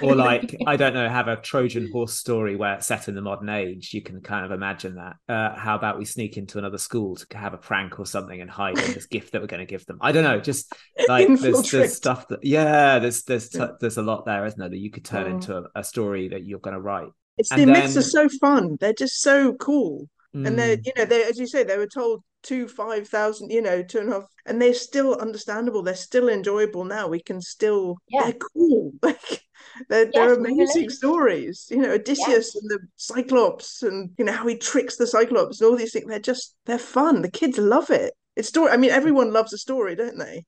[0.01, 3.21] Or like I don't know, have a Trojan horse story where it's set in the
[3.21, 3.93] modern age.
[3.93, 5.15] You can kind of imagine that.
[5.27, 8.49] Uh, how about we sneak into another school to have a prank or something and
[8.49, 9.97] hide in this gift that we're going to give them?
[10.01, 10.39] I don't know.
[10.39, 10.73] Just
[11.07, 14.69] like there's, there's, stuff that yeah, there's there's t- there's a lot there, isn't there,
[14.69, 15.35] that you could turn oh.
[15.35, 17.09] into a, a, story that you're going to write.
[17.37, 18.77] It's and the myths are so fun.
[18.79, 20.09] They're just so cool.
[20.37, 20.47] Mm.
[20.47, 23.61] And they're, you know, they as you say, they were told two, five thousand, you
[23.61, 25.81] know, two and a half, and they're still understandable.
[25.81, 27.07] They're still enjoyable now.
[27.07, 28.23] We can still, yeah.
[28.25, 28.93] they're cool.
[29.03, 29.43] Like
[29.89, 31.67] they're, yes, they're amazing stories.
[31.69, 32.55] You know, Odysseus yes.
[32.55, 36.07] and the Cyclops, and you know how he tricks the Cyclops and all these things.
[36.07, 37.21] They're just, they're fun.
[37.21, 38.13] The kids love it.
[38.35, 38.71] It's story.
[38.71, 40.45] I mean, everyone loves a story, don't they?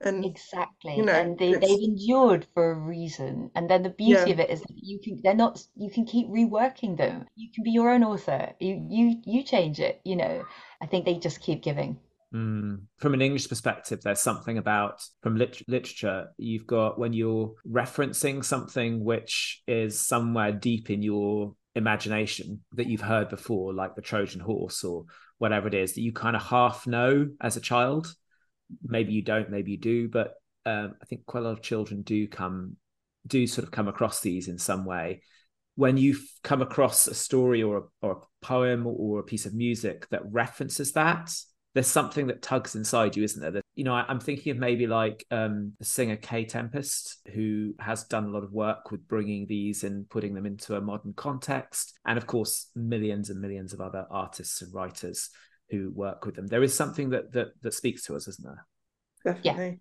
[0.00, 4.30] And exactly you know, and they, they've endured for a reason and then the beauty
[4.30, 4.32] yeah.
[4.34, 7.64] of it is that you can they're not you can keep reworking them you can
[7.64, 10.44] be your own author you you you change it you know
[10.80, 11.98] i think they just keep giving
[12.34, 12.82] Mm.
[12.98, 16.28] From an English perspective, there's something about from lit- literature.
[16.36, 23.00] You've got when you're referencing something which is somewhere deep in your imagination that you've
[23.00, 25.06] heard before, like the Trojan horse or
[25.38, 28.14] whatever it is that you kind of half know as a child
[28.82, 30.34] maybe you don't, maybe you do, but
[30.66, 32.76] um, I think quite a lot of children do come
[33.26, 35.22] do sort of come across these in some way.
[35.74, 39.54] When you come across a story or a, or a poem or a piece of
[39.54, 41.30] music that references that,
[41.74, 43.50] there's something that tugs inside you, isn't there?
[43.50, 47.74] That, you know, I, am thinking of maybe like um, the singer Kae Tempest, who
[47.78, 51.12] has done a lot of work with bringing these and putting them into a modern
[51.12, 55.30] context, and of course, millions and millions of other artists and writers
[55.70, 56.46] who work with them.
[56.46, 58.66] There is something that that that speaks to us, isn't there?
[59.24, 59.66] Definitely.
[59.66, 59.74] Yeah.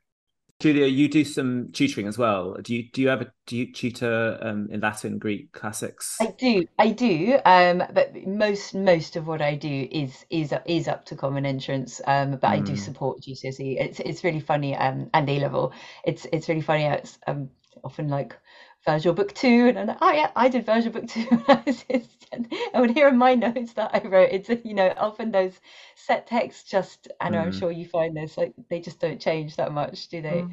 [0.59, 2.55] Julia, you do some tutoring as well.
[2.59, 6.17] Do you do you ever do you tutor um, in Latin, Greek, classics?
[6.19, 7.39] I do, I do.
[7.45, 12.01] Um, but most most of what I do is is is up to Common Entrance.
[12.07, 12.53] Um, but mm.
[12.53, 12.77] I do hmm.
[12.77, 13.79] support GCSE.
[13.79, 14.75] It's it's really funny.
[14.75, 15.73] Um, and A level.
[16.03, 16.85] It's it's really funny.
[16.85, 17.51] It's um
[17.83, 18.35] often like
[18.85, 22.01] Virgil book two, and I'm like, oh yeah, I did Virgil book two when I
[22.31, 24.29] and would hear in my notes that I wrote.
[24.31, 25.59] It's you know often those
[25.95, 27.41] set texts just, and mm.
[27.41, 30.45] I'm sure you find this like they just don't change that much, do they?
[30.45, 30.51] Mm.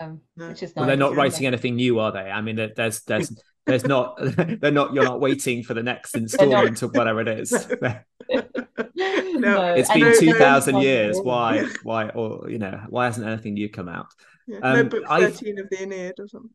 [0.00, 2.30] Um, which is well, they're not writing anything new, are they?
[2.30, 3.32] I mean, there's there's
[3.66, 4.18] there's not
[4.60, 7.52] they're not you're not waiting for the next installment of whatever it is.
[7.80, 11.18] no, it's been two thousand years.
[11.20, 14.08] Why why or you know why hasn't anything new come out?
[14.46, 15.64] Yeah, um, no book 13 I've...
[15.64, 16.50] of the Aeneid or something.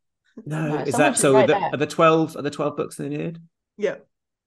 [0.46, 1.46] No, is that so?
[1.46, 2.36] The, are the twelve?
[2.36, 3.40] Are the twelve books in the Aeneid?
[3.78, 3.96] Yeah.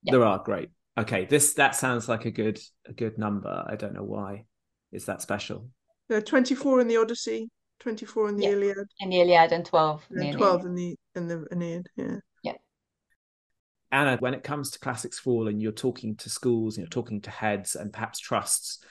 [0.03, 0.39] yeah, there are.
[0.43, 0.71] Great.
[0.99, 3.65] Okay, this that sounds like a good a good number.
[3.67, 4.45] I don't know why.
[4.91, 5.69] Is that special?
[6.09, 7.51] There are twenty four in the Odyssey,
[7.81, 8.51] twenty four in the yeah.
[8.51, 10.07] Iliad, in the Iliad, and twelve.
[10.11, 11.89] In the twelve in the in the Aeneid.
[11.97, 12.17] Yeah.
[12.43, 12.53] Yeah.
[13.91, 16.91] Anna, when it comes to classics for all and you're talking to schools, and you're
[16.91, 18.85] talking to heads and perhaps trusts,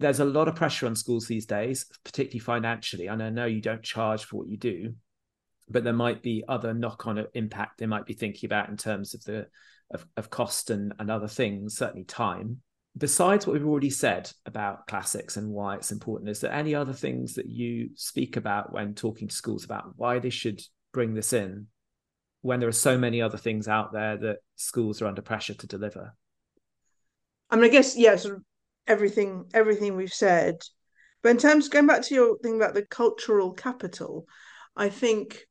[0.00, 3.06] there's a lot of pressure on schools these days, particularly financially.
[3.06, 4.94] And I know you don't charge for what you do,
[5.72, 9.24] but there might be other knock-on impact they might be thinking about in terms of
[9.24, 9.46] the
[9.90, 12.58] of, of cost and, and other things, certainly time.
[12.96, 16.92] Besides what we've already said about classics and why it's important, is there any other
[16.92, 20.60] things that you speak about when talking to schools about why they should
[20.92, 21.66] bring this in
[22.42, 25.66] when there are so many other things out there that schools are under pressure to
[25.66, 26.14] deliver?
[27.50, 28.42] I mean, I guess, yeah, sort of
[28.86, 30.56] everything everything we've said.
[31.22, 34.26] But in terms going back to your thing about the cultural capital,
[34.76, 35.46] I think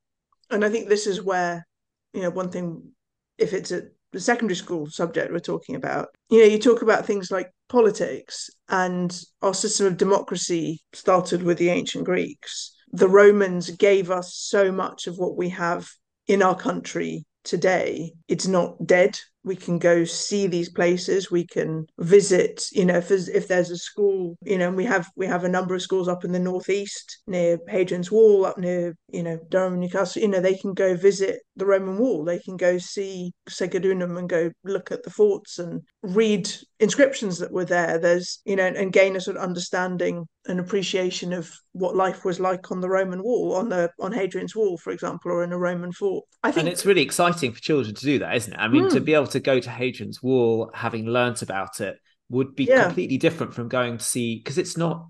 [0.52, 1.66] and I think this is where,
[2.14, 2.92] you know, one thing
[3.38, 7.06] if it's a the secondary school subject we're talking about, you know, you talk about
[7.06, 12.76] things like politics and our system of democracy started with the ancient Greeks.
[12.92, 15.90] The Romans gave us so much of what we have
[16.28, 18.12] in our country today.
[18.28, 23.08] It's not dead we can go see these places we can visit you know if
[23.08, 26.08] there's if there's a school you know we have we have a number of schools
[26.08, 30.40] up in the northeast near hadrian's wall up near you know durham newcastle you know
[30.40, 32.24] they can go visit the roman wall.
[32.24, 36.50] They can go see segedunum and go look at the forts and read
[36.80, 37.98] inscriptions that were there.
[37.98, 42.40] There's you know and gain a sort of understanding and appreciation of what life was
[42.40, 45.58] like on the roman wall on the on hadrian's wall for example or in a
[45.58, 46.26] roman fort.
[46.44, 48.60] I think and it's really exciting for children to do that isn't it?
[48.60, 49.06] I mean to hmm.
[49.06, 51.98] be able to go to Hadrian's Wall, having learnt about it,
[52.30, 52.86] would be yeah.
[52.86, 55.08] completely different from going to see because it's not.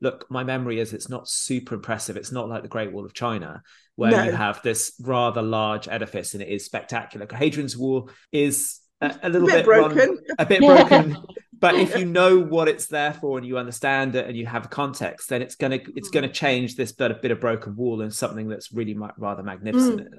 [0.00, 2.16] Look, my memory is it's not super impressive.
[2.16, 3.62] It's not like the Great Wall of China,
[3.96, 4.24] where no.
[4.24, 7.26] you have this rather large edifice and it is spectacular.
[7.30, 11.16] Hadrian's Wall is a, a little a bit, bit, broken, run, a bit broken.
[11.58, 14.68] but if you know what it's there for and you understand it and you have
[14.68, 16.34] context, then it's gonna it's gonna mm.
[16.34, 20.00] change this bit, a bit of broken wall and something that's really rather magnificent.
[20.00, 20.18] Mm.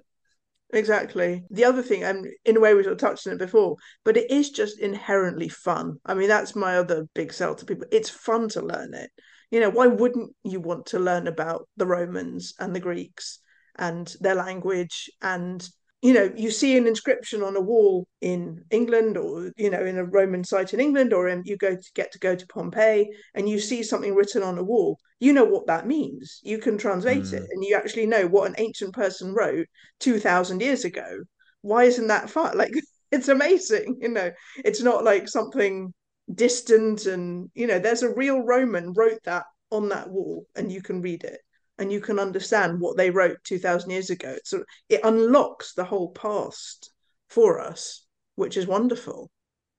[0.75, 1.45] Exactly.
[1.49, 4.17] The other thing, and in a way we sort of touched on it before, but
[4.17, 5.99] it is just inherently fun.
[6.05, 7.87] I mean, that's my other big sell to people.
[7.93, 9.09] It's fun to learn it.
[9.51, 13.39] You know, why wouldn't you want to learn about the Romans and the Greeks
[13.77, 15.65] and their language and
[16.05, 19.97] you know you see an inscription on a wall in england or you know in
[19.97, 23.09] a roman site in england or in, you go to get to go to pompeii
[23.33, 26.39] and you see something written on a wall you know what that means.
[26.43, 27.33] You can translate mm.
[27.33, 29.67] it and you actually know what an ancient person wrote
[29.99, 31.19] 2000 years ago.
[31.61, 32.57] Why isn't that fun?
[32.57, 32.73] Like
[33.11, 34.31] it's amazing you know.
[34.63, 35.93] It's not like something
[36.33, 40.81] distant and you know there's a real roman wrote that on that wall and you
[40.81, 41.39] can read it
[41.77, 46.11] and you can understand what they wrote 2000 years ago so it unlocks the whole
[46.11, 46.91] past
[47.29, 49.29] for us which is wonderful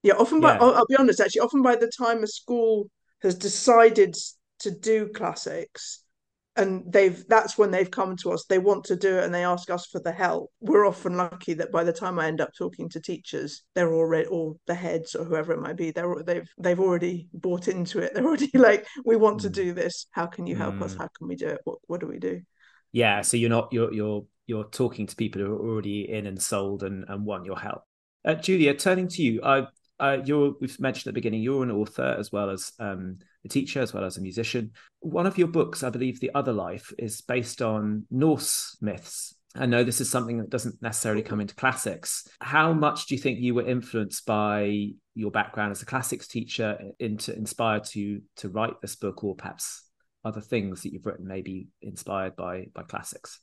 [0.03, 0.61] yeah often by yeah.
[0.61, 2.91] I'll, I'll be honest actually often by the time a school
[3.23, 4.17] has decided
[4.61, 6.03] to do classics
[6.57, 8.45] and they've that's when they've come to us.
[8.45, 10.51] They want to do it and they ask us for the help.
[10.61, 14.29] We're often lucky that by the time i end up talking to teachers they're already
[14.29, 18.13] or the heads or whoever it might be they're they've they've already bought into it.
[18.15, 19.55] They're already like we want to mm.
[19.55, 20.07] do this.
[20.11, 20.83] How can you help mm.
[20.83, 21.61] us how can we do it?
[21.65, 22.43] What what do we do?
[22.93, 26.41] Yeah so you're not you're you're you're talking to people who are already in and
[26.41, 27.83] sold and and want your help.
[28.25, 29.67] Uh, julia turning to you uh,
[29.99, 33.49] uh, you're we've mentioned at the beginning you're an author as well as um, a
[33.49, 34.73] teacher as well as a musician.
[35.01, 39.35] One of your books, I believe, The Other Life, is based on Norse myths.
[39.55, 42.29] I know this is something that doesn't necessarily come into classics.
[42.41, 46.79] How much do you think you were influenced by your background as a classics teacher
[46.99, 49.83] into inspired to to write this book, or perhaps
[50.25, 53.41] other things that you've written maybe inspired by by classics?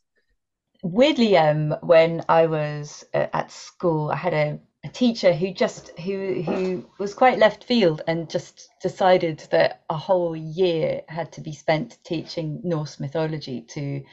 [0.84, 5.98] Weirdly, um, when I was uh, at school, I had a a teacher who just
[6.00, 11.42] who who was quite left field and just decided that a whole year had to
[11.42, 14.04] be spent teaching Norse mythology to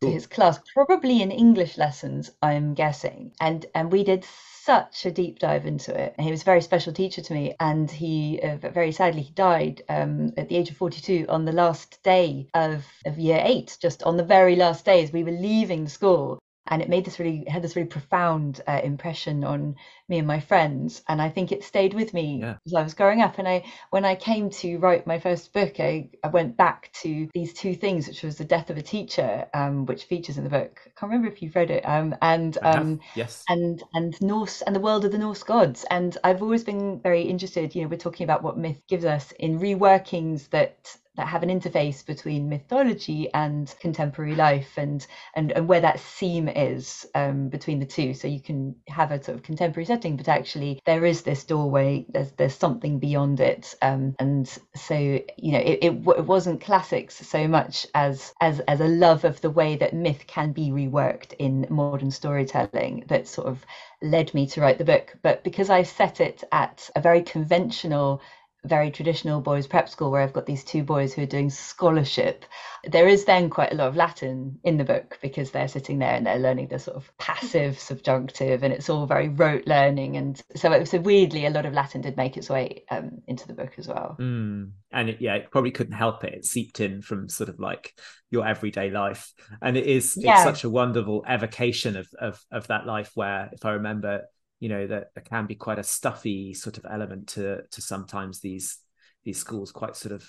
[0.00, 0.10] cool.
[0.10, 3.32] to his class, probably in English lessons, I'm guessing.
[3.40, 6.14] And and we did such a deep dive into it.
[6.16, 9.32] And he was a very special teacher to me, and he uh, very sadly he
[9.32, 13.78] died um, at the age of 42 on the last day of of year eight,
[13.80, 17.18] just on the very last day as we were leaving school and it made this
[17.18, 19.74] really had this really profound uh, impression on
[20.08, 22.54] me and my friends and i think it stayed with me yeah.
[22.66, 25.80] as i was growing up and i when i came to write my first book
[25.80, 29.46] i, I went back to these two things which was the death of a teacher
[29.54, 32.58] um, which features in the book i can't remember if you've read it um, and
[32.62, 36.64] um, yes and and norse and the world of the norse gods and i've always
[36.64, 40.96] been very interested you know we're talking about what myth gives us in reworkings that
[41.16, 46.48] that have an interface between mythology and contemporary life and and, and where that seam
[46.48, 48.14] is um, between the two.
[48.14, 52.06] So you can have a sort of contemporary setting but actually there is this doorway
[52.08, 53.74] there's there's something beyond it.
[53.82, 58.80] Um, and so you know it, it, it wasn't classics so much as as as
[58.80, 63.48] a love of the way that myth can be reworked in modern storytelling that sort
[63.48, 63.64] of
[64.00, 65.14] led me to write the book.
[65.22, 68.20] But because i set it at a very conventional
[68.64, 72.44] very traditional boys prep school where I've got these two boys who are doing scholarship.
[72.84, 76.14] There is then quite a lot of Latin in the book because they're sitting there
[76.14, 80.16] and they're learning the sort of passive subjunctive and it's all very rote learning.
[80.16, 83.48] And so, it, so weirdly, a lot of Latin did make its way um, into
[83.48, 84.16] the book as well.
[84.20, 84.70] Mm.
[84.92, 86.34] And it, yeah, it probably couldn't help it.
[86.34, 87.92] It seeped in from sort of like
[88.30, 89.32] your everyday life.
[89.60, 90.34] And it is, yeah.
[90.34, 94.22] it's such a wonderful evocation of, of, of that life where, if I remember,
[94.62, 98.38] you know that there can be quite a stuffy sort of element to to sometimes
[98.38, 98.78] these
[99.24, 100.24] these schools quite sort of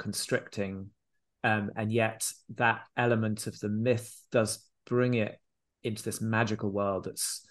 [0.00, 0.90] constricting.
[1.44, 5.38] Um, and yet that element of the myth does bring it
[5.84, 7.46] into this magical world that's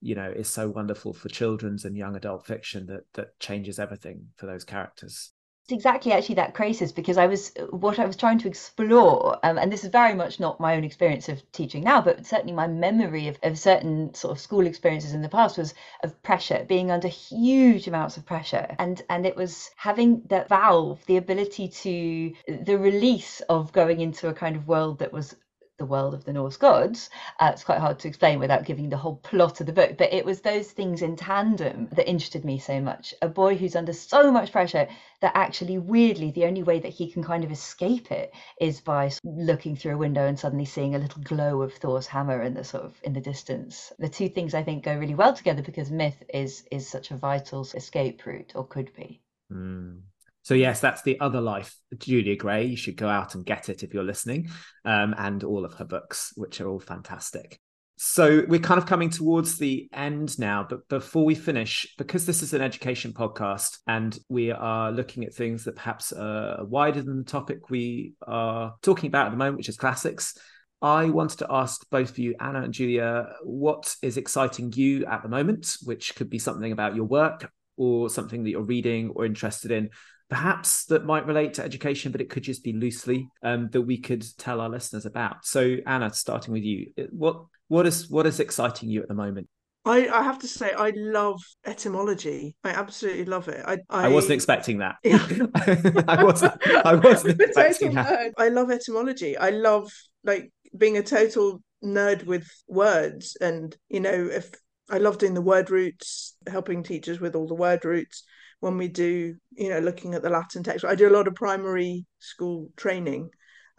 [0.00, 4.30] you know is so wonderful for children's and young adult fiction that that changes everything
[4.34, 5.30] for those characters
[5.72, 9.72] exactly actually that crisis because I was what I was trying to explore, um, and
[9.72, 13.28] this is very much not my own experience of teaching now, but certainly my memory
[13.28, 17.08] of, of certain sort of school experiences in the past was of pressure, being under
[17.08, 22.32] huge amounts of pressure, and and it was having that valve, the ability to
[22.64, 25.34] the release of going into a kind of world that was
[25.80, 27.08] the world of the Norse gods.
[27.40, 30.12] Uh, it's quite hard to explain without giving the whole plot of the book, but
[30.12, 33.14] it was those things in tandem that interested me so much.
[33.22, 34.86] A boy who's under so much pressure
[35.22, 39.10] that actually, weirdly, the only way that he can kind of escape it is by
[39.24, 42.62] looking through a window and suddenly seeing a little glow of Thor's hammer in the
[42.62, 43.90] sort of in the distance.
[43.98, 47.16] The two things I think go really well together because myth is is such a
[47.16, 49.22] vital escape route, or could be.
[49.50, 50.02] Mm.
[50.42, 52.64] So yes, that's the Otherlife, Julia Gray.
[52.66, 54.50] You should go out and get it if you're listening,
[54.84, 57.60] um, and all of her books, which are all fantastic.
[58.02, 62.42] So we're kind of coming towards the end now, but before we finish, because this
[62.42, 67.18] is an education podcast and we are looking at things that perhaps are wider than
[67.18, 70.34] the topic we are talking about at the moment, which is classics.
[70.80, 75.22] I wanted to ask both of you, Anna and Julia, what is exciting you at
[75.22, 79.26] the moment, which could be something about your work or something that you're reading or
[79.26, 79.90] interested in,
[80.30, 83.98] perhaps that might relate to education, but it could just be loosely um, that we
[83.98, 85.44] could tell our listeners about.
[85.44, 89.48] So, Anna, starting with you, what what is what is exciting you at the moment?
[89.84, 92.54] I, I have to say I love etymology.
[92.62, 93.62] I absolutely love it.
[93.66, 94.96] I I, I wasn't expecting that.
[95.02, 95.26] Yeah.
[96.08, 96.66] I wasn't.
[96.66, 98.32] I wasn't expecting that.
[98.38, 99.36] I love etymology.
[99.36, 104.50] I love like being a total nerd with words, and you know, if
[104.88, 108.24] I love doing the word roots, helping teachers with all the word roots
[108.60, 110.84] when we do, you know, looking at the Latin text.
[110.84, 113.30] I do a lot of primary school training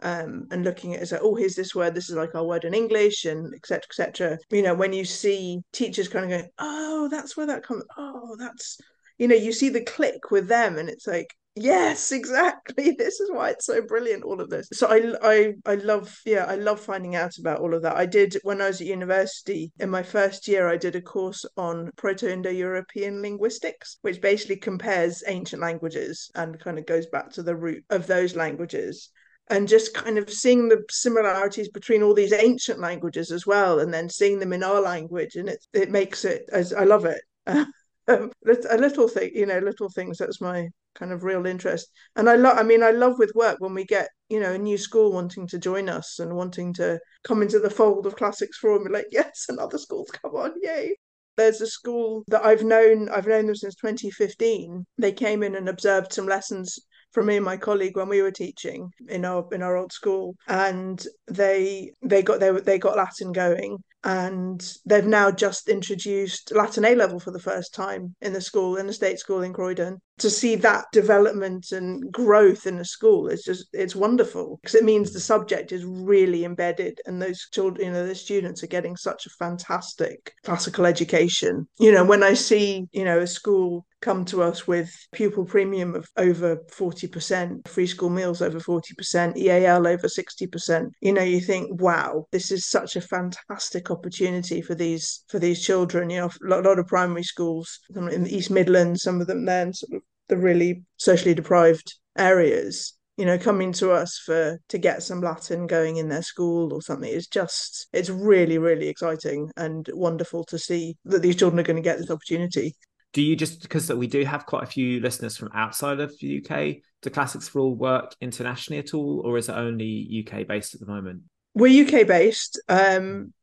[0.02, 2.44] um, and looking at it as like, oh, here's this word, this is like our
[2.44, 3.82] word in English, and etc.
[3.88, 4.38] etc.
[4.50, 8.36] You know, when you see teachers kind of going, oh, that's where that comes, oh,
[8.38, 8.78] that's,
[9.18, 12.94] you know, you see the click with them, and it's like, yes exactly.
[12.98, 14.68] This is why it's so brilliant all of this.
[14.72, 17.96] So i i i love yeah i love finding out about all of that.
[17.96, 21.44] I did when i was at university in my first year i did a course
[21.56, 27.56] on proto-indo-european linguistics which basically compares ancient languages and kind of goes back to the
[27.56, 29.10] root of those languages.
[29.50, 33.92] And just kind of seeing the similarities between all these ancient languages as well and
[33.92, 37.20] then seeing them in our language and it it makes it as i love it
[38.08, 38.30] um,
[38.70, 41.88] a little thing you know little things that's my kind of real interest.
[42.16, 44.58] And I love, I mean, I love with work when we get, you know, a
[44.58, 48.58] new school wanting to join us and wanting to come into the fold of Classics
[48.58, 48.78] for All.
[48.78, 50.96] We're like, yes, another school's come on, yay.
[51.36, 54.84] There's a school that I've known, I've known them since 2015.
[54.98, 56.78] They came in and observed some lessons
[57.12, 60.34] from me and my colleague when we were teaching in our in our old school
[60.48, 66.84] and they they got they, they got latin going and they've now just introduced Latin
[66.84, 70.00] A level for the first time in the school, in the state school in Croydon.
[70.18, 74.84] To see that development and growth in a school is just it's wonderful because it
[74.84, 78.96] means the subject is really embedded and those children, you know, the students are getting
[78.96, 81.66] such a fantastic classical education.
[81.80, 85.94] You know, when I see, you know, a school come to us with pupil premium
[85.94, 91.80] of over 40%, free school meals over 40%, EAL over 60%, you know, you think,
[91.80, 96.10] wow, this is such a fantastic opportunity for these for these children.
[96.10, 99.72] You know, a lot of primary schools in the East Midlands, some of them then
[99.72, 105.02] sort of the really socially deprived areas you know coming to us for to get
[105.02, 109.88] some latin going in their school or something is just it's really really exciting and
[109.92, 112.74] wonderful to see that these children are going to get this opportunity
[113.12, 116.42] Do you just because we do have quite a few listeners from outside of the
[116.42, 116.82] UK?
[117.02, 120.80] Do Classics for All work internationally at all, or is it only UK based at
[120.80, 121.22] the moment?
[121.52, 122.60] We're UK based.
[122.68, 123.34] Um,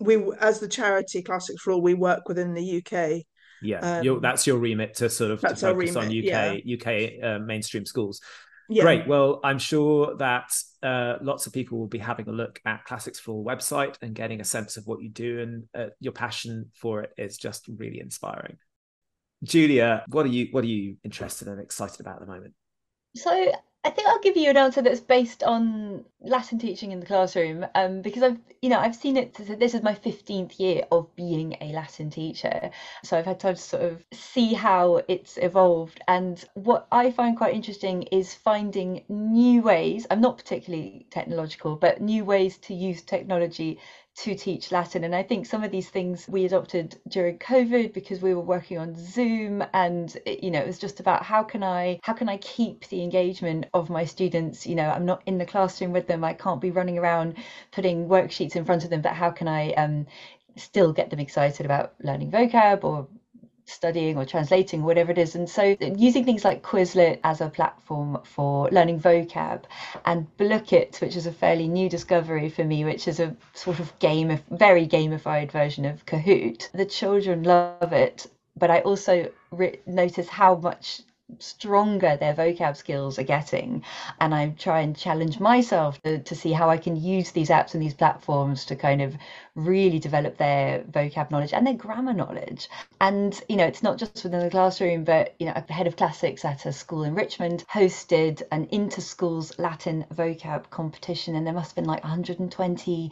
[0.00, 3.24] we, as the charity Classics for All, we work within the UK.
[3.62, 6.76] Yeah, um, that's your remit to sort of to focus remit, on UK yeah.
[6.76, 8.20] UK uh, mainstream schools.
[8.70, 8.84] Yeah.
[8.84, 9.06] Great.
[9.06, 13.18] Well, I'm sure that uh, lots of people will be having a look at Classics
[13.18, 16.70] for All website and getting a sense of what you do, and uh, your passion
[16.74, 18.56] for it is just really inspiring.
[19.42, 22.54] Julia, what are you what are you interested and excited about at the moment?
[23.16, 23.52] So
[23.82, 27.64] I think I'll give you an answer that's based on Latin teaching in the classroom,
[27.74, 29.32] um, because I've, you know, I've seen it.
[29.58, 32.70] This is my fifteenth year of being a Latin teacher,
[33.02, 35.98] so I've had time to sort of see how it's evolved.
[36.06, 40.06] And what I find quite interesting is finding new ways.
[40.10, 43.78] I'm not particularly technological, but new ways to use technology
[44.16, 45.04] to teach Latin.
[45.04, 48.78] And I think some of these things we adopted during COVID because we were working
[48.78, 52.28] on Zoom and it, you know it was just about how can I how can
[52.28, 56.06] I keep the engagement of my students, you know, I'm not in the classroom with
[56.06, 57.36] them, I can't be running around
[57.72, 60.06] putting worksheets in front of them, but how can I um
[60.56, 63.08] still get them excited about learning vocab or
[63.70, 65.34] studying or translating, whatever it is.
[65.34, 69.64] And so using things like Quizlet as a platform for learning vocab
[70.04, 73.98] and Blooket, which is a fairly new discovery for me, which is a sort of
[73.98, 76.70] game, very gamified version of Kahoot.
[76.72, 81.02] The children love it, but I also re- notice how much
[81.38, 83.82] stronger their vocab skills are getting
[84.20, 87.74] and i try and challenge myself to, to, see how i can use these apps
[87.74, 89.16] and these platforms to kind of
[89.54, 92.68] really develop their vocab knowledge and their grammar knowledge.
[93.00, 95.96] And you know it's not just within the classroom but you know a head of
[95.96, 101.70] classics at a school in richmond hosted an inter-schools latin vocab competition and there must
[101.70, 103.10] have been like 120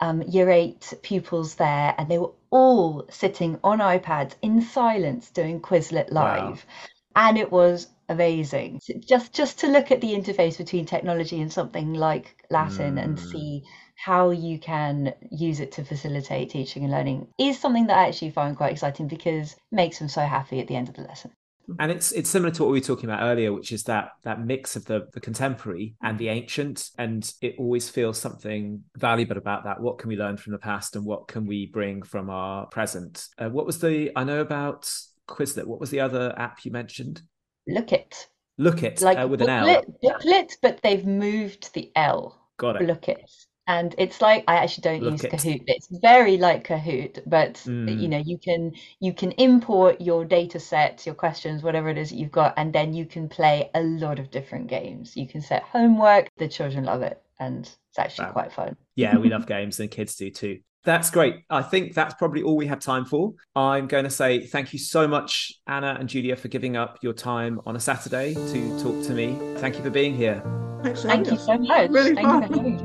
[0.00, 5.60] um, year eight pupils there and they were all sitting on ipads in silence doing
[5.60, 6.64] quizlet live.
[6.66, 6.72] wow
[7.18, 8.80] and it was amazing.
[8.82, 13.02] So just just to look at the interface between technology and something like Latin mm.
[13.02, 13.64] and see
[13.96, 18.30] how you can use it to facilitate teaching and learning is something that I actually
[18.30, 21.32] find quite exciting because it makes them so happy at the end of the lesson.
[21.80, 24.40] And it's it's similar to what we were talking about earlier, which is that that
[24.40, 29.64] mix of the the contemporary and the ancient, and it always feels something valuable about
[29.64, 29.80] that.
[29.80, 33.26] What can we learn from the past, and what can we bring from our present?
[33.36, 34.88] Uh, what was the I know about
[35.28, 35.66] Quizlet.
[35.66, 37.22] What was the other app you mentioned?
[37.68, 38.26] Blooket.
[38.56, 39.84] Look it, like uh, with booklet, an L.
[40.02, 42.36] Booklet, but they've moved the L.
[42.56, 42.82] Got it.
[42.82, 43.46] Blooket.
[43.68, 45.32] And it's like I actually don't Look use it.
[45.32, 45.64] Kahoot.
[45.66, 48.00] It's very like Kahoot, but mm.
[48.00, 52.08] you know you can you can import your data sets, your questions, whatever it is
[52.08, 55.16] that you've got, and then you can play a lot of different games.
[55.16, 56.30] You can set homework.
[56.38, 58.32] The children love it, and it's actually wow.
[58.32, 58.76] quite fun.
[58.96, 60.60] Yeah, we love games, and kids do too.
[60.88, 61.42] That's great.
[61.50, 63.34] I think that's probably all we have time for.
[63.54, 67.12] I'm going to say thank you so much, Anna and Julia, for giving up your
[67.12, 69.38] time on a Saturday to talk to me.
[69.58, 70.42] Thank you for being here.
[70.82, 71.90] Thanks thank you so much.
[71.90, 72.78] Really thank fun.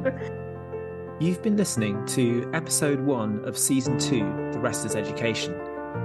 [1.22, 5.58] You You've been listening to episode one of season two, The Rest is Education,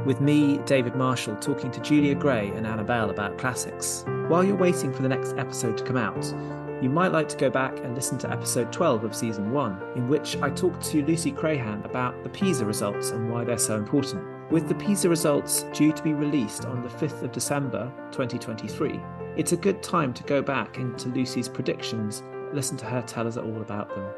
[0.05, 4.05] with me, David Marshall, talking to Julia Gray and Anna Bell about classics.
[4.29, 6.33] While you're waiting for the next episode to come out,
[6.81, 10.09] you might like to go back and listen to episode 12 of season 1, in
[10.09, 14.25] which I talked to Lucy Crehan about the PISA results and why they're so important.
[14.53, 19.01] With the PISA results due to be released on the 5th of December 2023,
[19.37, 22.23] it's a good time to go back into Lucy's predictions,
[22.53, 24.09] listen to her tell us all about them.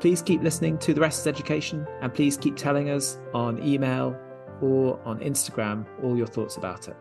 [0.00, 4.16] Please keep listening to The Rest is Education and please keep telling us on email
[4.60, 6.96] or on Instagram all your thoughts about it.